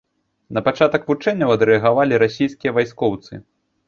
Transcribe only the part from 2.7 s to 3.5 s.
вайскоўцы.